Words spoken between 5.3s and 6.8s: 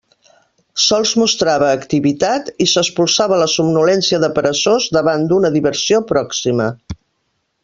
d'una diversió pròxima.